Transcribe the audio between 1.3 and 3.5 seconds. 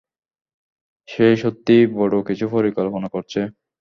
সত্যিই বড়ো কিছু পরিকল্পনা করছে।